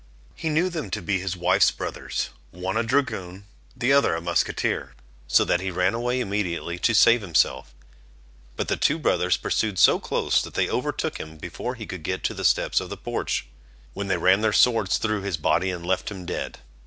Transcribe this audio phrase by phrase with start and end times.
[0.33, 3.45] He knew them to be his wife's brothers, one a dragoon,
[3.77, 4.95] the other a musqueteer;
[5.27, 7.71] so that he ran away immediately to save himself;
[8.55, 12.23] but the two brothers pursued so close, that they overtook him before he could get
[12.23, 13.45] to the steps of the porch,
[13.93, 16.57] when they ran their swords thro' his body and left him dead.